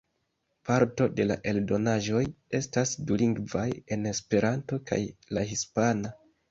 Parto 0.69 1.07
de 1.19 1.27
la 1.31 1.37
eldonaĵoj 1.51 2.23
estas 2.63 2.97
dulingvaj, 3.13 3.69
en 3.97 4.13
Esperanto 4.15 4.85
kaj 4.93 5.03
la 5.39 5.51
hispana. 5.55 6.19